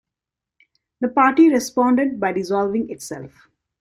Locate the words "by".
2.19-2.31